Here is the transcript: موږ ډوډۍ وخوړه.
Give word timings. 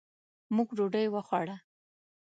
موږ 0.55 0.67
ډوډۍ 0.77 1.07
وخوړه. 1.13 1.57